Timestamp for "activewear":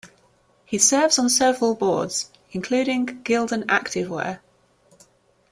3.67-4.39